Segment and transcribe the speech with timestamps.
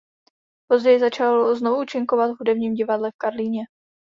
[0.67, 3.61] Později začal znovu účinkovat v Hudebním divadle v Karlíně.